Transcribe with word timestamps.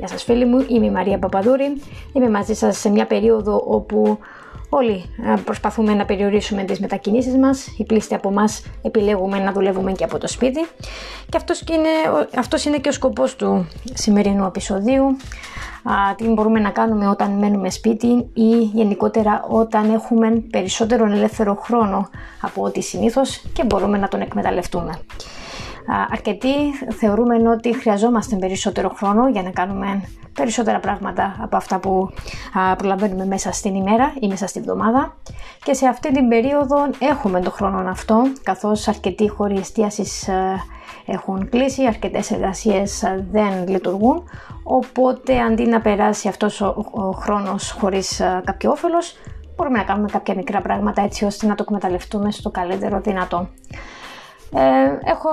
Γεια 0.00 0.08
σας 0.08 0.22
φίλοι 0.22 0.44
μου, 0.44 0.66
είμαι 0.68 0.86
η 0.86 0.90
Μαρία 0.90 1.18
Παπαδούρη. 1.18 1.82
Είμαι 2.12 2.30
μαζί 2.30 2.54
σας 2.54 2.78
σε 2.78 2.88
μια 2.90 3.06
περίοδο 3.06 3.64
όπου 3.66 4.18
όλοι 4.68 5.04
προσπαθούμε 5.44 5.94
να 5.94 6.04
περιορίσουμε 6.04 6.62
τις 6.62 6.80
μετακινήσεις 6.80 7.36
μας. 7.36 7.66
Οι 7.78 7.84
πλήστοι 7.84 8.14
από 8.14 8.28
εμάς 8.28 8.62
επιλέγουμε 8.82 9.38
να 9.38 9.52
δουλεύουμε 9.52 9.92
και 9.92 10.04
από 10.04 10.18
το 10.18 10.28
σπίτι. 10.28 10.60
Και 11.28 11.36
αυτός 11.36 11.60
είναι, 11.60 11.88
αυτός 12.36 12.64
είναι 12.64 12.78
και 12.78 12.88
ο 12.88 12.92
σκοπός 12.92 13.36
του 13.36 13.68
σημερινού 13.94 14.44
επεισοδίου. 14.44 15.16
Τι 16.16 16.24
μπορούμε 16.24 16.60
να 16.60 16.70
κάνουμε 16.70 17.08
όταν 17.08 17.30
μένουμε 17.30 17.70
σπίτι 17.70 18.30
ή 18.34 18.58
γενικότερα 18.58 19.44
όταν 19.48 19.92
έχουμε 19.92 20.30
περισσότερο 20.50 21.04
ελεύθερο 21.04 21.54
χρόνο 21.54 22.08
από 22.40 22.62
ό,τι 22.62 22.80
συνήθως 22.80 23.42
και 23.52 23.64
μπορούμε 23.64 23.98
να 23.98 24.08
τον 24.08 24.20
εκμεταλλευτούμε 24.20 25.00
αρκετοί 26.10 26.54
θεωρούμε 26.98 27.48
ότι 27.48 27.74
χρειαζόμαστε 27.74 28.36
περισσότερο 28.36 28.88
χρόνο 28.88 29.28
για 29.28 29.42
να 29.42 29.50
κάνουμε 29.50 30.02
περισσότερα 30.32 30.80
πράγματα 30.80 31.36
από 31.40 31.56
αυτά 31.56 31.78
που 31.78 32.08
προλαβαίνουμε 32.78 33.26
μέσα 33.26 33.52
στην 33.52 33.74
ημέρα 33.74 34.12
ή 34.20 34.26
μέσα 34.26 34.46
στην 34.46 34.60
εβδομάδα 34.60 35.16
και 35.64 35.72
σε 35.74 35.86
αυτή 35.86 36.12
την 36.12 36.28
περίοδο 36.28 36.76
έχουμε 36.98 37.40
το 37.40 37.50
χρόνο 37.50 37.90
αυτό 37.90 38.22
καθώς 38.42 38.88
αρκετοί 38.88 39.28
χώροι 39.28 39.58
εστίασης 39.58 40.28
έχουν 41.06 41.48
κλείσει, 41.48 41.86
αρκετές 41.86 42.30
εργασίες 42.30 43.02
δεν 43.30 43.68
λειτουργούν 43.68 44.22
οπότε 44.62 45.40
αντί 45.40 45.66
να 45.66 45.80
περάσει 45.80 46.28
αυτός 46.28 46.60
ο 46.60 47.10
χρόνος 47.12 47.70
χωρίς 47.70 48.22
κάποιο 48.44 48.70
όφελος 48.70 49.16
μπορούμε 49.56 49.78
να 49.78 49.84
κάνουμε 49.84 50.08
κάποια 50.12 50.34
μικρά 50.34 50.60
πράγματα 50.60 51.02
έτσι 51.02 51.24
ώστε 51.24 51.46
να 51.46 51.54
το 51.54 51.62
εκμεταλλευτούμε 51.66 52.30
στο 52.30 52.50
καλύτερο 52.50 53.00
δυνατό. 53.00 53.48
Ε, 54.54 55.10
έχω 55.10 55.28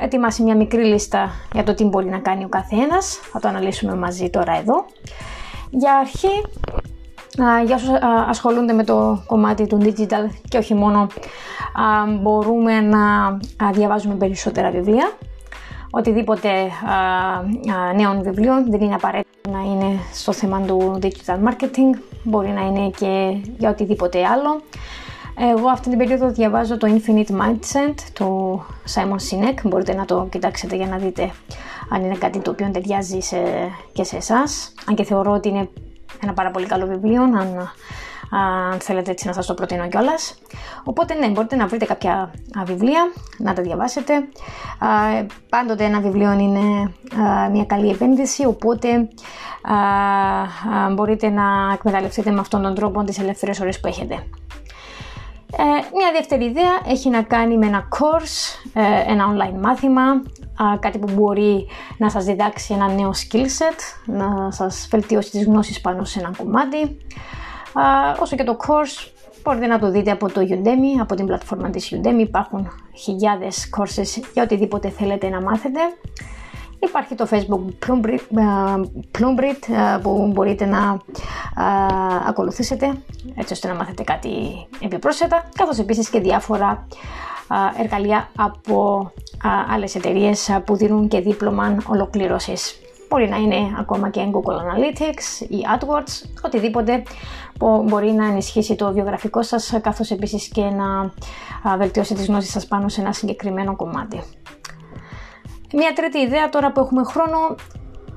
ε, 0.00 0.04
ετοιμάσει 0.04 0.42
μια 0.42 0.56
μικρή 0.56 0.84
λίστα 0.84 1.30
για 1.52 1.64
το 1.64 1.74
τι 1.74 1.84
μπορεί 1.84 2.06
να 2.06 2.18
κάνει 2.18 2.44
ο 2.44 2.48
καθένας. 2.48 3.16
Θα 3.16 3.40
το 3.40 3.48
αναλύσουμε 3.48 3.94
μαζί 3.94 4.30
τώρα 4.30 4.56
εδώ. 4.56 4.84
Για 5.70 5.94
αρχή, 5.94 6.42
ε, 7.38 7.64
για 7.64 7.74
όσους 7.74 7.88
ε, 7.88 7.98
ασχολούνται 8.28 8.72
με 8.72 8.84
το 8.84 9.22
κομμάτι 9.26 9.66
του 9.66 9.78
digital 9.82 10.28
και 10.48 10.58
όχι 10.58 10.74
μόνο, 10.74 11.06
μπορούμε 12.20 12.80
να 12.80 13.38
διαβάζουμε 13.72 14.14
περισσότερα 14.14 14.70
βιβλία. 14.70 15.12
Οτιδήποτε 15.90 16.48
νέων 17.96 18.22
βιβλίων 18.22 18.70
δεν 18.70 18.80
είναι 18.80 18.94
απαραίτητο 18.94 19.50
να 19.50 19.58
είναι 19.58 19.98
στο 20.12 20.32
θέμα 20.32 20.60
του 20.60 20.98
digital 21.02 21.38
marketing, 21.48 21.98
μπορεί 22.22 22.48
να 22.48 22.60
είναι 22.60 22.90
και 22.90 23.36
για 23.58 23.70
οτιδήποτε 23.70 24.26
άλλο. 24.26 24.62
Εγώ 25.38 25.68
αυτή 25.68 25.88
την 25.88 25.98
περίοδο 25.98 26.28
διαβάζω 26.30 26.76
το 26.76 26.86
Infinite 26.90 27.30
Mindset 27.30 27.94
του 28.12 28.60
Simon 28.94 29.18
Sinek. 29.30 29.58
Μπορείτε 29.64 29.94
να 29.94 30.04
το 30.04 30.26
κοιτάξετε 30.30 30.76
για 30.76 30.86
να 30.86 30.96
δείτε 30.96 31.30
αν 31.90 32.04
είναι 32.04 32.14
κάτι 32.14 32.38
το 32.38 32.50
οποίο 32.50 32.70
ταιριάζει 32.70 33.20
σε, 33.20 33.36
και 33.92 34.04
σε 34.04 34.16
εσάς. 34.16 34.74
Αν 34.88 34.94
και 34.94 35.04
θεωρώ 35.04 35.32
ότι 35.32 35.48
είναι 35.48 35.68
ένα 36.22 36.32
πάρα 36.32 36.50
πολύ 36.50 36.66
καλό 36.66 36.86
βιβλίο, 36.86 37.22
αν, 37.22 37.72
αν 38.30 38.80
θέλετε 38.80 39.10
έτσι 39.10 39.26
να 39.26 39.32
σας 39.32 39.46
το 39.46 39.54
προτείνω 39.54 39.88
κιόλας. 39.88 40.38
Οπότε 40.84 41.14
ναι, 41.14 41.28
μπορείτε 41.28 41.56
να 41.56 41.66
βρείτε 41.66 41.84
κάποια 41.84 42.30
βιβλία, 42.64 43.12
να 43.38 43.52
τα 43.52 43.62
διαβάσετε. 43.62 44.12
Πάντοτε 45.48 45.84
ένα 45.84 46.00
βιβλίο 46.00 46.32
είναι 46.32 46.92
μια 47.50 47.64
καλή 47.64 47.90
επένδυση, 47.90 48.46
οπότε 48.46 49.08
μπορείτε 50.94 51.28
να 51.28 51.72
εκμεταλλευτείτε 51.72 52.30
με 52.30 52.40
αυτόν 52.40 52.62
τον 52.62 52.74
τρόπο 52.74 53.04
τις 53.04 53.18
ελεύθερες 53.18 53.60
ώρες 53.60 53.80
που 53.80 53.86
έχετε. 53.86 54.26
Ε, 55.58 55.64
μια 55.96 56.12
δεύτερη 56.12 56.44
ιδέα 56.44 56.80
έχει 56.86 57.08
να 57.08 57.22
κάνει 57.22 57.58
με 57.58 57.66
ένα 57.66 57.88
course, 57.98 58.70
ε, 58.74 59.12
ένα 59.12 59.24
online 59.32 59.58
μάθημα, 59.60 60.22
κάτι 60.80 60.98
που 60.98 61.12
μπορεί 61.12 61.66
να 61.98 62.10
σας 62.10 62.24
διδάξει 62.24 62.74
ένα 62.74 62.88
νέο 62.88 63.10
skill 63.10 63.44
set, 63.44 63.78
να 64.04 64.50
σας 64.50 64.88
βελτιώσει 64.90 65.30
τις 65.30 65.44
γνώσεις 65.44 65.80
πάνω 65.80 66.04
σε 66.04 66.18
ένα 66.18 66.32
κομμάτι. 66.36 66.96
όσο 68.20 68.36
και 68.36 68.44
το 68.44 68.56
course 68.66 69.08
μπορείτε 69.42 69.66
να 69.66 69.78
το 69.78 69.90
δείτε 69.90 70.10
από 70.10 70.32
το 70.32 70.40
Udemy, 70.40 71.00
από 71.00 71.14
την 71.14 71.26
πλατφόρμα 71.26 71.70
της 71.70 71.92
Udemy. 71.94 72.18
Υπάρχουν 72.18 72.68
χιλιάδες 72.94 73.70
courses 73.78 74.22
για 74.32 74.42
οτιδήποτε 74.42 74.88
θέλετε 74.88 75.28
να 75.28 75.40
μάθετε. 75.40 75.80
Υπάρχει 76.88 77.14
το 77.14 77.28
Facebook 77.30 77.88
Plumbrit 79.18 79.68
ε, 79.68 79.98
που 80.02 80.30
μπορείτε 80.32 80.64
να 80.64 81.00
ακολουθήσετε 82.28 82.94
έτσι 83.34 83.52
ώστε 83.52 83.68
να 83.68 83.74
μάθετε 83.74 84.02
κάτι 84.02 84.30
επιπρόσθετα 84.80 85.44
καθώς 85.56 85.78
επίσης 85.78 86.08
και 86.08 86.20
διάφορα 86.20 86.86
εργαλεία 87.78 88.28
από 88.36 89.10
άλλες 89.74 89.94
εταιρείες 89.94 90.58
που 90.64 90.76
δίνουν 90.76 91.08
και 91.08 91.20
δίπλωμα 91.20 91.76
ολοκλήρωσης. 91.86 92.78
Μπορεί 93.08 93.28
να 93.28 93.36
είναι 93.36 93.56
ακόμα 93.78 94.10
και 94.10 94.20
Google 94.32 94.56
Analytics 94.56 95.48
ή 95.48 95.58
AdWords, 95.78 96.28
οτιδήποτε 96.42 97.02
που 97.58 97.84
μπορεί 97.88 98.10
να 98.10 98.26
ενισχύσει 98.26 98.74
το 98.74 98.92
βιογραφικό 98.92 99.42
σας 99.42 99.78
καθώς 99.82 100.10
επίσης 100.10 100.48
και 100.48 100.62
να 100.62 101.12
βελτιώσει 101.76 102.14
τις 102.14 102.26
γνώσεις 102.26 102.50
σας 102.50 102.66
πάνω 102.66 102.88
σε 102.88 103.00
ένα 103.00 103.12
συγκεκριμένο 103.12 103.76
κομμάτι. 103.76 104.22
Μια 105.76 105.92
τρίτη 105.92 106.18
ιδέα 106.18 106.48
τώρα 106.48 106.72
που 106.72 106.80
έχουμε 106.80 107.04
χρόνο 107.04 107.54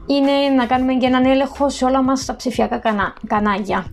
είναι 0.05 0.55
να 0.55 0.65
κάνουμε 0.65 0.93
και 0.93 1.05
έναν 1.05 1.25
έλεγχο 1.25 1.69
σε 1.69 1.85
όλα 1.85 2.01
μας 2.03 2.25
τα 2.25 2.35
ψηφιακά 2.35 2.77
κανά, 2.77 3.13
κανάλια. 3.27 3.85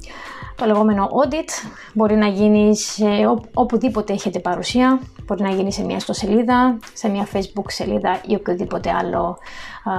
Το 0.57 0.67
λεγόμενο 0.67 1.05
audit 1.05 1.69
μπορεί 1.95 2.15
να 2.17 2.27
γίνει 2.27 2.77
σε 2.77 3.07
οπουδήποτε 3.55 4.13
έχετε 4.13 4.39
παρουσία, 4.39 5.01
μπορεί 5.27 5.43
να 5.43 5.49
γίνει 5.49 5.73
σε 5.73 5.85
μια 5.85 5.97
ιστοσελίδα, 5.97 6.79
σε 6.93 7.09
μια 7.09 7.29
facebook 7.33 7.67
σελίδα 7.67 8.21
ή 8.27 8.35
οποιοδήποτε 8.35 8.91
άλλο 8.91 9.39
α, 9.85 9.93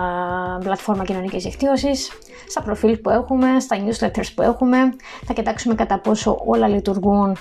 πλατφόρμα 0.59 1.03
κοινωνικής 1.03 1.43
δικτύωσης, 1.43 2.11
στα 2.47 2.61
προφίλ 2.61 2.97
που 2.97 3.09
έχουμε, 3.09 3.59
στα 3.59 3.77
newsletters 3.77 4.27
που 4.35 4.41
έχουμε, 4.41 4.77
θα 5.25 5.33
κοιτάξουμε 5.33 5.75
κατά 5.75 5.99
πόσο 5.99 6.41
όλα 6.45 6.67
λειτουργούν 6.67 7.29
α, 7.29 7.35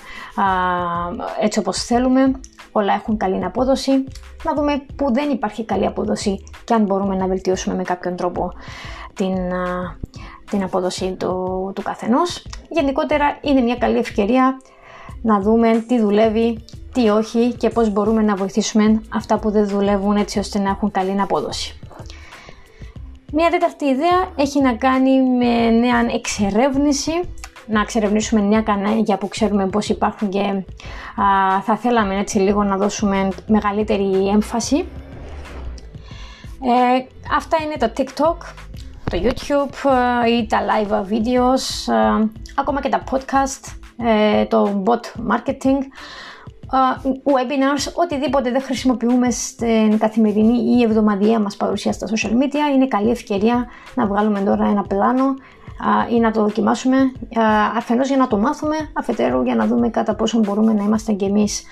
έτσι 1.41 1.59
όπως 1.59 1.83
θέλουμε, 1.83 2.39
όλα 2.77 2.93
έχουν 2.93 3.17
καλή 3.17 3.45
απόδοση, 3.45 3.91
να 4.43 4.53
δούμε 4.53 4.85
που 4.95 5.13
δεν 5.13 5.29
υπάρχει 5.29 5.65
καλή 5.65 5.85
απόδοση 5.85 6.43
και 6.63 6.73
αν 6.73 6.83
μπορούμε 6.83 7.15
να 7.15 7.27
βελτιώσουμε 7.27 7.75
με 7.75 7.83
κάποιον 7.83 8.15
τρόπο 8.15 8.51
την, 9.13 9.37
την 10.49 10.63
απόδοση 10.63 11.15
του, 11.19 11.71
του 11.75 11.81
καθενός. 11.81 12.45
Γενικότερα 12.69 13.37
είναι 13.41 13.61
μια 13.61 13.75
καλή 13.75 13.97
ευκαιρία 13.97 14.61
να 15.21 15.39
δούμε 15.39 15.83
τι 15.87 15.99
δουλεύει, 15.99 16.65
τι 16.93 17.09
όχι 17.09 17.53
και 17.53 17.69
πώς 17.69 17.89
μπορούμε 17.89 18.21
να 18.21 18.35
βοηθήσουμε 18.35 19.01
αυτά 19.13 19.39
που 19.39 19.51
δεν 19.51 19.67
δουλεύουν 19.67 20.15
έτσι 20.15 20.39
ώστε 20.39 20.59
να 20.59 20.69
έχουν 20.69 20.91
καλή 20.91 21.21
απόδοση. 21.21 21.79
Μια 23.31 23.49
τέταρτη 23.49 23.85
ιδέα 23.85 24.31
έχει 24.35 24.61
να 24.61 24.73
κάνει 24.73 25.21
με 25.21 25.69
νέα 25.69 26.05
εξερεύνηση, 26.13 27.11
να 27.67 27.81
εξερευνήσουμε 27.81 28.41
νέα 28.41 28.61
κανάλια 28.61 29.17
που 29.17 29.27
ξέρουμε 29.27 29.67
πως 29.67 29.89
υπάρχουν 29.89 30.29
και 30.29 30.39
α, 30.39 31.61
θα 31.61 31.77
θέλαμε 31.77 32.19
έτσι 32.19 32.37
λίγο 32.39 32.63
να 32.63 32.77
δώσουμε 32.77 33.29
μεγαλύτερη 33.47 34.27
έμφαση. 34.33 34.75
Ε, 36.61 37.05
αυτά 37.35 37.57
είναι 37.63 37.75
το 37.77 37.91
TikTok, 37.97 38.37
το 39.09 39.17
YouTube 39.23 39.89
ε, 40.25 40.37
ή 40.37 40.45
τα 40.45 40.59
live 40.61 41.11
videos, 41.11 41.93
ε, 41.93 42.27
ακόμα 42.55 42.81
και 42.81 42.89
τα 42.89 43.03
podcast, 43.11 43.73
ε, 43.97 44.45
το 44.45 44.83
bot 44.85 45.33
marketing, 45.33 45.79
webinars, 47.23 47.91
οτιδήποτε 47.93 48.51
δεν 48.51 48.61
χρησιμοποιούμε 48.61 49.31
στην 49.31 49.97
καθημερινή 49.97 50.77
ή 50.77 50.83
εβδομαδιαία 50.83 51.39
μας 51.39 51.57
παρουσία 51.57 51.91
στα 51.91 52.07
social 52.07 52.31
media, 52.31 52.75
είναι 52.75 52.87
καλή 52.87 53.09
ευκαιρία 53.09 53.65
να 53.95 54.05
βγάλουμε 54.05 54.39
τώρα 54.39 54.65
ένα 54.65 54.81
πλάνο 54.81 55.33
ή 56.11 56.19
να 56.19 56.31
το 56.31 56.41
δοκιμάσουμε, 56.41 56.97
αφενός 57.75 58.07
για 58.07 58.17
να 58.17 58.27
το 58.27 58.37
μάθουμε, 58.37 58.75
αφετέρου 58.93 59.43
για 59.43 59.55
να 59.55 59.67
δούμε 59.67 59.89
κατά 59.89 60.15
πόσο 60.15 60.39
μπορούμε 60.39 60.73
να 60.73 60.83
είμαστε 60.83 61.11
και 61.11 61.25
εμείς 61.25 61.63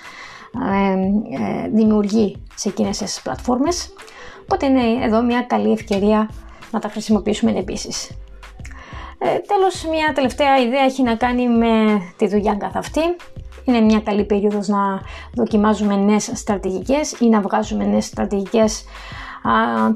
δημιουργοί 1.72 2.42
σε 2.54 2.68
εκείνες 2.68 2.98
τις 2.98 3.20
πλατφόρμες. 3.22 3.92
Οπότε 4.42 4.66
είναι 4.66 5.04
εδώ 5.04 5.22
μια 5.22 5.42
καλή 5.42 5.72
ευκαιρία 5.72 6.30
να 6.70 6.78
τα 6.78 6.88
χρησιμοποιήσουμε 6.88 7.52
επίσης. 7.58 8.10
Ε, 9.18 9.38
τέλος, 9.38 9.84
μια 9.90 10.12
τελευταία 10.14 10.56
ιδέα 10.56 10.82
έχει 10.82 11.02
να 11.02 11.14
κάνει 11.14 11.48
με 11.48 12.02
τη 12.16 12.28
δουλειά 12.28 12.54
καθ' 12.54 12.76
αυτή. 12.76 13.00
Είναι 13.64 13.80
μια 13.80 14.00
καλή 14.00 14.24
περίοδος 14.24 14.68
να 14.68 15.00
δοκιμάζουμε 15.34 15.96
νέες 15.96 16.30
στρατηγικές 16.34 17.12
ή 17.20 17.28
να 17.28 17.40
βγάζουμε 17.40 17.84
νέες 17.84 18.04
στρατηγικές 18.04 18.84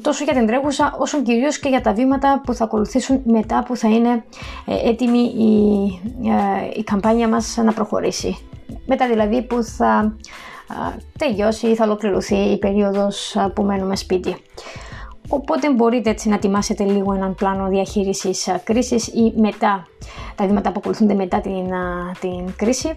τόσο 0.02 0.24
για 0.24 0.32
την 0.32 0.46
τρέχουσα 0.46 0.94
όσο 0.98 1.22
κυρίως 1.22 1.58
και 1.58 1.68
για 1.68 1.80
τα 1.80 1.92
βήματα 1.92 2.40
που 2.44 2.54
θα 2.54 2.64
ακολουθήσουν 2.64 3.22
μετά 3.24 3.62
που 3.66 3.76
θα 3.76 3.88
είναι 3.88 4.24
ε, 4.66 4.88
έτοιμη 4.88 5.18
η, 5.18 6.28
ε, 6.28 6.78
η 6.78 6.82
καμπάνια 6.82 7.28
μας 7.28 7.56
να 7.64 7.72
προχωρήσει. 7.72 8.38
Μετά 8.86 9.08
δηλαδή 9.08 9.42
που 9.42 9.62
θα 9.62 10.16
τελειώσει 11.18 11.66
ή 11.66 11.74
θα 11.74 11.84
ολοκληρωθεί 11.84 12.36
η 12.36 12.58
περίοδος 12.58 13.36
που 13.54 13.62
μένουμε 13.62 13.96
σπίτι. 13.96 14.36
Οπότε 15.28 15.72
μπορείτε 15.72 16.10
έτσι 16.10 16.28
να 16.28 16.34
ετοιμάσετε 16.34 16.84
λίγο 16.84 17.12
έναν 17.12 17.34
πλάνο 17.34 17.68
διαχείρισης 17.68 18.48
κρίσης 18.64 19.06
ή 19.06 19.32
μετά 19.36 19.86
τα 20.34 20.46
βήματα 20.46 20.72
που 20.72 20.76
ακολουθούνται 20.78 21.14
μετά 21.14 21.40
την, 21.40 21.66
την 22.20 22.54
κρίση. 22.56 22.88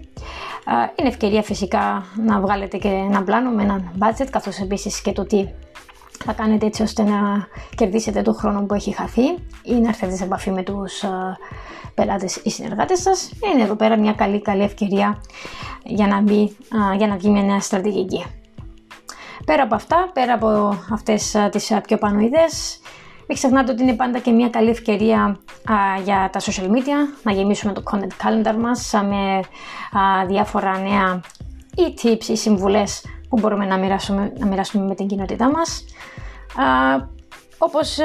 Είναι 0.96 1.08
ευκαιρία 1.08 1.42
φυσικά 1.42 2.04
να 2.26 2.40
βγάλετε 2.40 2.78
και 2.78 2.88
ένα 2.88 3.24
πλάνο 3.24 3.50
με 3.50 3.64
έναν 3.64 3.92
budget 4.00 4.28
καθώς 4.30 4.60
επίσης 4.60 5.02
και 5.02 5.12
το 5.12 5.26
τι 5.26 5.48
θα 6.24 6.34
κάνετε 6.34 6.66
έτσι 6.66 6.82
ώστε 6.82 7.04
να 7.04 7.48
κερδίσετε 7.76 8.22
τον 8.22 8.36
χρόνο 8.36 8.66
που 8.66 8.74
έχει 8.74 8.92
χαθεί 8.92 9.24
ή 9.64 9.74
να 9.74 9.88
έρθετε 9.88 10.16
σε 10.16 10.24
επαφή 10.24 10.52
με 10.52 10.64
τους 10.64 11.04
πελάτες 11.94 12.36
ή 12.36 12.50
συνεργάτες 12.50 13.02
σας. 13.02 13.32
Είναι 13.54 13.64
εδώ 13.64 13.76
πέρα 13.76 13.98
μια 13.98 14.14
καλή 14.14 14.42
καλή 14.42 14.64
ευκαιρία 14.64 15.22
για 15.84 16.08
να, 16.08 16.22
μπει, 16.22 16.58
για 16.98 17.08
να 17.08 17.16
βγει 17.16 17.30
μια 17.30 17.44
νέα 17.44 17.60
στρατηγική. 17.60 18.26
Πέρα 19.46 19.64
από 19.64 19.76
αυτά, 19.76 20.10
πέρα 20.14 20.34
από 20.34 20.78
αυτές 20.92 21.36
τις 21.52 21.72
πιο 21.84 21.98
πάνω 21.98 22.20
ιδέες, 22.20 22.80
μην 23.28 23.38
ξεχνάτε 23.38 23.72
ότι 23.72 23.84
είναι 23.84 23.94
πάντα 23.94 24.20
και 24.20 24.32
μια 24.32 24.50
καλή 24.50 24.70
ευκαιρία 24.70 25.40
για 26.04 26.30
τα 26.32 26.40
social 26.40 26.66
media, 26.66 27.20
να 27.24 27.32
γεμίσουμε 27.32 27.74
το 27.74 27.84
content 27.92 28.26
calendar 28.26 28.56
μας 28.60 28.92
με 28.94 29.40
διάφορα 30.28 30.80
νέα 30.80 31.22
ή 31.76 31.94
tips 32.02 32.28
ή 32.28 32.36
συμβουλές 32.36 33.06
που 33.32 33.40
μπορούμε 33.40 33.66
να 33.66 33.78
μοιράσουμε, 33.78 34.34
να 34.38 34.46
μοιράσουμε 34.46 34.86
με 34.86 34.96
την 34.96 35.08
κοινότητά 35.08 35.52
μας. 35.52 35.86
Α, 36.56 37.08
όπως 37.58 37.98
ε, 37.98 38.04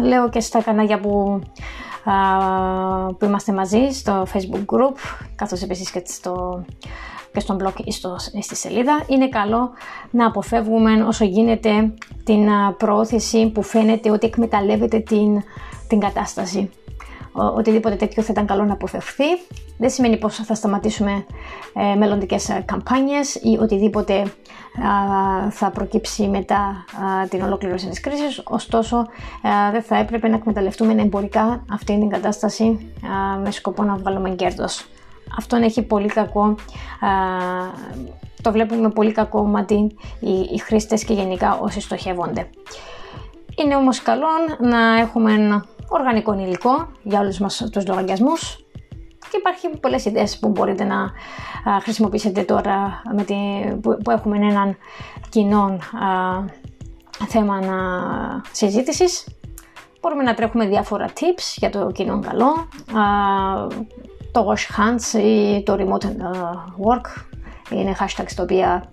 ε, 0.00 0.06
λέω 0.06 0.28
και 0.28 0.40
στα 0.40 0.62
κανάλια 0.62 1.00
που, 1.00 1.40
που 3.18 3.24
είμαστε 3.24 3.52
μαζί 3.52 3.88
στο 3.90 4.26
facebook 4.32 4.64
group 4.74 4.96
καθώς 5.36 5.62
επίσης 5.62 5.90
και 5.90 6.02
στο, 6.06 6.64
και 7.32 7.40
στο 7.40 7.56
blog 7.62 7.72
ή 7.84 7.92
στο, 7.92 8.16
στη 8.40 8.56
σελίδα 8.56 9.04
είναι 9.06 9.28
καλό 9.28 9.70
να 10.10 10.26
αποφεύγουμε 10.26 11.02
όσο 11.02 11.24
γίνεται 11.24 11.94
την 12.24 12.48
προώθηση 12.76 13.50
που 13.50 13.62
φαίνεται 13.62 14.10
ότι 14.10 14.26
εκμεταλλεύεται 14.26 14.98
την, 14.98 15.42
την 15.88 16.00
κατάσταση 16.00 16.70
οτιδήποτε 17.36 17.94
τέτοιο 17.94 18.22
θα 18.22 18.32
ήταν 18.32 18.46
καλό 18.46 18.64
να 18.64 18.72
αποφευχθεί. 18.72 19.24
Δεν 19.78 19.90
σημαίνει 19.90 20.16
πως 20.16 20.36
θα 20.36 20.54
σταματήσουμε 20.54 21.26
ε, 21.74 21.94
μελλοντικές 21.94 22.48
ε, 22.48 22.62
καμπάνιες 22.66 23.34
ή 23.34 23.58
οτιδήποτε 23.60 24.32
θα 25.50 25.70
προκύψει 25.70 26.28
μετά 26.28 26.84
την 27.28 27.42
ολοκλήρωση 27.42 27.88
της 27.88 28.00
κρίσης. 28.00 28.42
Ωστόσο, 28.44 29.06
δεν 29.72 29.82
θα 29.82 29.96
έπρεπε 29.96 30.28
να 30.28 30.36
εκμεταλλευτούμε 30.36 31.02
εμπορικά 31.02 31.64
αυτή 31.72 31.98
την 31.98 32.08
κατάσταση 32.08 32.92
με 33.42 33.50
σκοπό 33.50 33.82
να 33.82 33.96
βγάλουμε 33.96 34.30
κέρδος. 34.30 34.86
Αυτό 35.38 35.56
έχει 35.56 35.82
πολύ 35.82 36.08
κακό, 36.08 36.54
το 38.42 38.52
βλέπουμε 38.52 38.90
πολύ 38.90 39.12
κακό 39.12 39.44
μάτι 39.44 39.96
οι, 40.20 40.30
οι 40.54 40.58
χρήστες 40.58 41.04
και 41.04 41.12
γενικά 41.12 41.58
όσοι 41.58 41.80
στοχεύονται. 41.80 42.48
Είναι 43.56 43.76
όμως 43.76 44.02
καλό 44.02 44.26
να 44.60 44.98
έχουμε 45.00 45.32
ένα 45.32 45.64
οργανικό 45.88 46.34
υλικό 46.34 46.88
για 47.02 47.20
όλους 47.20 47.38
μας 47.38 47.68
τους 47.72 47.86
λογαριασμούς 47.86 48.56
και 49.30 49.36
υπάρχει 49.36 49.68
πολλές 49.80 50.04
ιδέες 50.04 50.38
που 50.38 50.48
μπορείτε 50.48 50.84
να 50.84 51.10
χρησιμοποιήσετε 51.82 52.42
τώρα 52.42 53.02
με 53.14 53.24
τη, 53.24 53.34
που, 53.80 54.10
έχουμε 54.10 54.36
έναν 54.36 54.76
κοινό 55.28 55.78
θέμα 57.28 57.60
να, 57.60 57.76
συζήτησης. 58.52 59.26
Μπορούμε 60.00 60.22
να 60.22 60.34
τρέχουμε 60.34 60.66
διάφορα 60.66 61.06
tips 61.06 61.54
για 61.56 61.70
το 61.70 61.90
κοινό 61.90 62.20
καλό, 62.20 62.68
το 64.32 64.52
wash 64.52 64.80
hands 64.80 65.18
ή 65.18 65.62
το 65.62 65.76
remote 65.78 66.06
work 66.86 67.35
είναι 67.70 67.96
hashtags 68.00 68.32
τα 68.36 68.42
οποία 68.42 68.92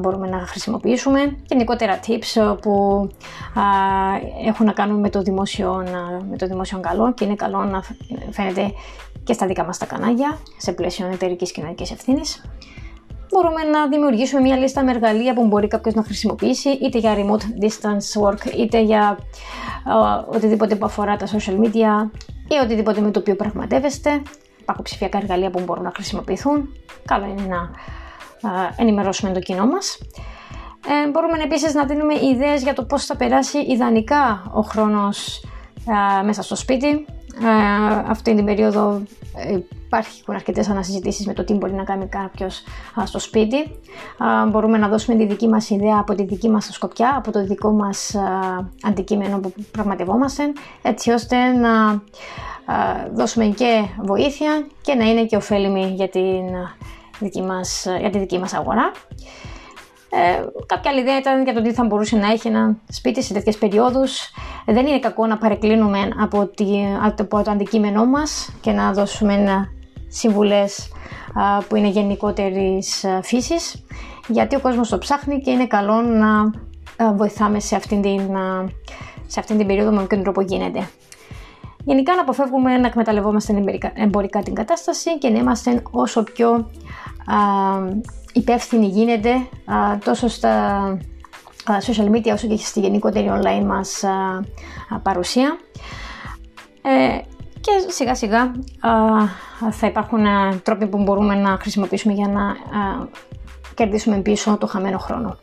μπορούμε 0.00 0.28
να 0.28 0.38
χρησιμοποιήσουμε. 0.38 1.36
Γενικότερα 1.48 2.00
tips 2.06 2.56
που 2.60 3.06
έχουν 4.46 4.66
να 4.66 4.72
κάνουν 4.72 5.00
με 5.00 5.10
το, 5.10 5.22
δημόσιο, 5.22 5.84
με 6.30 6.36
το 6.36 6.46
δημόσιο 6.46 6.80
καλό 6.80 7.12
και 7.12 7.24
είναι 7.24 7.34
καλό 7.34 7.64
να 7.64 7.82
φαίνεται 8.30 8.72
και 9.24 9.32
στα 9.32 9.46
δικά 9.46 9.64
μας 9.64 9.78
τα 9.78 9.86
κανάλια 9.86 10.38
σε 10.56 10.72
πλαίσιο 10.72 11.06
εταιρικής 11.06 11.52
κοινωνική 11.52 11.82
ευθύνης. 11.92 12.44
Μπορούμε 13.32 13.62
να 13.62 13.88
δημιουργήσουμε 13.88 14.40
μια 14.40 14.56
λίστα 14.56 14.84
με 14.84 14.90
εργαλεία 14.90 15.34
που 15.34 15.46
μπορεί 15.46 15.68
κάποιος 15.68 15.94
να 15.94 16.02
χρησιμοποιήσει 16.02 16.68
είτε 16.68 16.98
για 16.98 17.14
remote 17.14 17.64
distance 17.64 18.22
work 18.22 18.54
είτε 18.56 18.82
για 18.82 19.18
οτιδήποτε 20.34 20.74
που 20.74 20.84
αφορά 20.84 21.16
τα 21.16 21.26
social 21.26 21.58
media 21.64 22.10
ή 22.48 22.54
οτιδήποτε 22.62 23.00
με 23.00 23.10
το 23.10 23.20
οποίο 23.20 23.36
πραγματεύεστε. 23.36 24.22
Υπάρχουν 24.68 24.88
ψηφιακά 24.88 25.18
εργαλεία 25.18 25.50
που 25.50 25.60
μπορούν 25.60 25.82
να 25.82 25.90
χρησιμοποιηθούν. 25.94 26.68
Καλό 27.04 27.24
είναι 27.24 27.46
να 28.40 28.74
ενημερώσουμε 28.76 29.32
το 29.32 29.40
κοινό 29.40 29.66
μας. 29.66 29.98
Ε, 30.88 31.08
μπορούμε 31.10 31.42
επίσης 31.42 31.74
να 31.74 31.84
δίνουμε 31.84 32.14
ιδέες 32.14 32.62
για 32.62 32.74
το 32.74 32.84
πώς 32.84 33.04
θα 33.04 33.16
περάσει 33.16 33.58
ιδανικά 33.58 34.50
ο 34.54 34.60
χρόνος 34.60 35.44
μέσα 36.24 36.42
στο 36.42 36.56
σπίτι. 36.56 37.06
Αυτή 38.06 38.34
την 38.34 38.44
περίοδο 38.44 39.02
ε, 39.36 39.58
υπάρχουν 39.86 40.34
αρκετές 40.34 40.68
ανασυζητήσεις 40.68 41.26
με 41.26 41.32
το 41.32 41.44
τι 41.44 41.52
μπορεί 41.54 41.72
να 41.72 41.84
κάνει 41.84 42.06
κάποιος 42.06 42.62
στο 43.04 43.18
σπίτι. 43.18 43.70
μπορούμε 44.48 44.78
να 44.78 44.88
δώσουμε 44.88 45.16
τη 45.16 45.26
δική 45.26 45.48
μας 45.48 45.70
ιδέα 45.70 45.96
από 45.98 46.14
τη 46.14 46.24
δική 46.24 46.48
μας 46.48 46.68
σκοπιά, 46.72 47.14
από 47.16 47.32
το 47.32 47.44
δικό 47.44 47.70
μας 47.70 48.16
αντικείμενο 48.82 49.38
που 49.38 49.52
πραγματευόμαστε, 49.70 50.42
έτσι 50.82 51.10
ώστε 51.10 51.36
να 51.36 52.02
δώσουμε 53.14 53.46
και 53.46 53.84
βοήθεια 54.02 54.66
και 54.80 54.94
να 54.94 55.04
είναι 55.04 55.24
και 55.24 55.36
ωφέλιμη 55.36 55.92
για 55.94 56.08
την 56.08 56.44
δική 57.18 57.42
μας, 57.42 57.86
για 58.00 58.10
τη 58.10 58.18
δική 58.18 58.38
μας 58.38 58.52
αγορά. 58.52 58.92
Ε, 60.10 60.44
κάποια 60.66 60.90
άλλη 60.90 61.00
ιδέα 61.00 61.18
ήταν 61.18 61.44
για 61.44 61.54
το 61.54 61.62
τι 61.62 61.72
θα 61.72 61.84
μπορούσε 61.84 62.16
να 62.16 62.32
έχει 62.32 62.48
ένα 62.48 62.76
σπίτι 62.88 63.22
σε 63.22 63.32
τέτοιες 63.32 63.58
περιόδους. 63.58 64.30
δεν 64.66 64.86
είναι 64.86 64.98
κακό 64.98 65.26
να 65.26 65.38
παρεκκλίνουμε 65.38 66.08
από, 66.20 66.46
τη, 66.46 66.66
από 67.02 67.42
το 67.42 67.50
αντικείμενό 67.50 68.06
μας 68.06 68.50
και 68.60 68.70
να 68.70 68.92
δώσουμε 68.92 69.68
συμβουλές 70.08 70.92
που 71.68 71.76
είναι 71.76 71.88
γενικότερης 71.88 73.04
φύσης 73.22 73.84
γιατί 74.28 74.56
ο 74.56 74.60
κόσμος 74.60 74.88
το 74.88 74.98
ψάχνει 74.98 75.40
και 75.40 75.50
είναι 75.50 75.66
καλό 75.66 76.00
να 76.02 76.50
βοηθάμε 77.14 77.60
σε 77.60 77.76
αυτήν 77.76 78.02
την, 78.02 78.20
σε 79.26 79.40
αυτήν 79.40 79.58
την 79.58 79.66
περίοδο 79.66 79.90
με 79.90 80.02
ποιον 80.02 80.22
τρόπο 80.22 80.40
γίνεται. 80.40 80.88
Γενικά 81.84 82.14
να 82.14 82.20
αποφεύγουμε 82.20 82.76
να 82.76 82.86
εκμεταλλευόμαστε 82.86 83.64
εμπορικά 83.94 84.42
την 84.42 84.54
κατάσταση 84.54 85.18
και 85.18 85.28
να 85.28 85.38
είμαστε 85.38 85.82
όσο 85.90 86.22
πιο 86.22 86.70
υπεύθυνη 88.32 88.86
γίνεται 88.86 89.48
τόσο 90.04 90.28
στα 90.28 90.96
social 91.66 92.10
media 92.10 92.32
όσο 92.32 92.46
και 92.46 92.56
στη 92.56 92.80
γενικότερη 92.80 93.30
online 93.32 93.64
μας 93.64 94.04
παρουσία. 95.02 95.58
Ε, 96.82 97.18
και 97.60 97.70
σιγά 97.88 98.14
σιγά 98.14 98.52
θα 99.70 99.86
υπάρχουν 99.86 100.24
τρόποι 100.62 100.86
που 100.86 101.02
μπορούμε 101.02 101.34
να 101.34 101.58
χρησιμοποιήσουμε 101.60 102.14
για 102.14 102.28
να 102.28 102.56
κερδίσουμε 103.74 104.16
πίσω 104.16 104.56
το 104.56 104.66
χαμένο 104.66 104.98
χρόνο. 104.98 105.36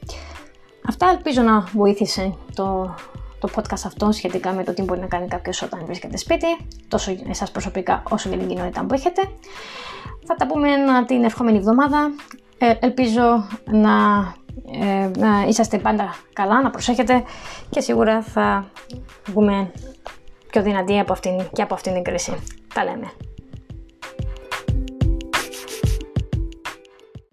Αυτά 0.87 1.09
ελπίζω 1.09 1.41
να 1.41 1.59
βοήθησε 1.59 2.35
το, 2.53 2.95
το 3.39 3.49
podcast 3.55 3.81
αυτό 3.85 4.11
σχετικά 4.11 4.53
με 4.53 4.63
το 4.63 4.73
τι 4.73 4.81
μπορεί 4.81 4.99
να 4.99 5.07
κάνει 5.07 5.27
κάποιος 5.27 5.61
όταν 5.61 5.85
βρίσκεται 5.85 6.17
σπίτι, 6.17 6.47
τόσο 6.87 7.15
εσάς 7.29 7.51
προσωπικά 7.51 8.03
όσο 8.09 8.29
και 8.29 8.37
την 8.37 8.47
κοινότητα 8.47 8.85
που 8.85 8.93
έχετε. 8.93 9.21
Θα 10.25 10.35
τα 10.35 10.47
πούμε 10.47 10.69
την 11.07 11.23
ερχόμενη 11.23 11.57
εβδομάδα. 11.57 12.11
Ε, 12.57 12.73
ελπίζω 12.79 13.47
να, 13.65 13.91
ε, 14.81 15.09
να 15.17 15.45
είσαστε 15.47 15.77
πάντα 15.77 16.15
καλά, 16.33 16.61
να 16.61 16.69
προσέχετε 16.69 17.23
και 17.69 17.79
σίγουρα 17.79 18.21
θα 18.21 18.65
βγούμε 19.25 19.71
πιο 20.51 20.61
δυνατοί 20.61 20.99
από 20.99 21.13
αυτήν, 21.13 21.31
και 21.53 21.61
από 21.61 21.73
αυτήν 21.73 21.93
την 21.93 22.03
κρίση. 22.03 22.33
Τα 22.73 22.83
λέμε. 22.83 23.11